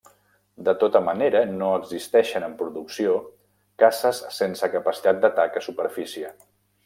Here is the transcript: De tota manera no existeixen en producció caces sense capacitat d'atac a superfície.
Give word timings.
De 0.67 0.73
tota 0.83 1.01
manera 1.07 1.41
no 1.57 1.67
existeixen 1.79 2.45
en 2.47 2.55
producció 2.63 3.13
caces 3.85 4.23
sense 4.41 4.73
capacitat 4.77 5.23
d'atac 5.27 5.61
a 5.63 5.67
superfície. 5.69 6.35